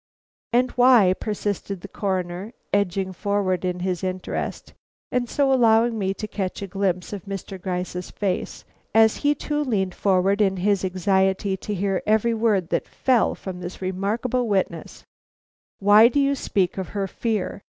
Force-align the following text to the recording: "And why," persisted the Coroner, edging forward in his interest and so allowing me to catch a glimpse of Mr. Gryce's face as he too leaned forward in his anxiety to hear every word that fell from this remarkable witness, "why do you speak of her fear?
"And 0.51 0.71
why," 0.71 1.13
persisted 1.19 1.81
the 1.81 1.87
Coroner, 1.87 2.53
edging 2.73 3.13
forward 3.13 3.63
in 3.63 3.81
his 3.81 4.03
interest 4.03 4.73
and 5.11 5.29
so 5.29 5.53
allowing 5.53 5.99
me 5.99 6.11
to 6.15 6.27
catch 6.27 6.63
a 6.63 6.67
glimpse 6.67 7.13
of 7.13 7.25
Mr. 7.25 7.61
Gryce's 7.61 8.09
face 8.09 8.65
as 8.95 9.17
he 9.17 9.35
too 9.35 9.63
leaned 9.63 9.93
forward 9.93 10.41
in 10.41 10.57
his 10.57 10.83
anxiety 10.83 11.55
to 11.57 11.75
hear 11.75 12.01
every 12.07 12.33
word 12.33 12.69
that 12.69 12.87
fell 12.87 13.35
from 13.35 13.59
this 13.59 13.79
remarkable 13.79 14.47
witness, 14.47 15.03
"why 15.77 16.07
do 16.07 16.19
you 16.19 16.33
speak 16.33 16.79
of 16.79 16.87
her 16.97 17.05
fear? 17.05 17.59